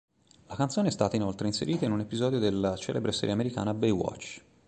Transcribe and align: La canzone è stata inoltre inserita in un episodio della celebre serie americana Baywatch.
La 0.47 0.55
canzone 0.55 0.87
è 0.87 0.89
stata 0.91 1.15
inoltre 1.15 1.45
inserita 1.45 1.85
in 1.85 1.91
un 1.91 1.99
episodio 1.99 2.39
della 2.39 2.75
celebre 2.75 3.11
serie 3.11 3.35
americana 3.35 3.75
Baywatch. 3.75 4.41